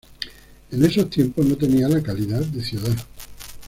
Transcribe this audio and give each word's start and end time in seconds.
En 0.71 0.83
esos 0.83 1.11
tiempos 1.11 1.45
no 1.45 1.55
tenía 1.55 1.87
la 1.87 2.01
calidad 2.01 2.39
de 2.41 2.63
ciudad. 2.63 2.95